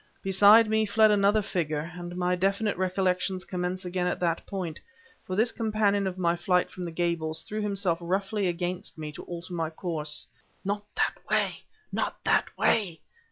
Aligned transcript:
Beside 0.23 0.67
me 0.67 0.83
fled 0.83 1.11
another 1.11 1.43
figure.... 1.43 1.91
And 1.93 2.15
my 2.15 2.35
definite 2.35 2.75
recollections 2.75 3.45
commence 3.45 3.85
again 3.85 4.07
at 4.07 4.19
that 4.19 4.43
point. 4.47 4.79
For 5.27 5.35
this 5.35 5.51
companion 5.51 6.07
of 6.07 6.17
my 6.17 6.35
flight 6.35 6.71
from 6.71 6.85
the 6.85 6.91
Gables 6.91 7.43
threw 7.43 7.61
himself 7.61 7.99
roughly 8.01 8.47
against 8.47 8.97
me 8.97 9.11
to 9.11 9.21
alter 9.25 9.53
my 9.53 9.69
course. 9.69 10.25
"Not 10.65 10.85
that 10.95 11.17
way! 11.29 11.57
not 11.91 12.23
that 12.23 12.45
way!" 12.57 13.01